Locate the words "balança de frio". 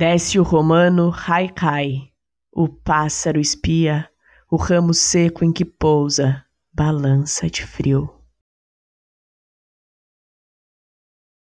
6.72-8.08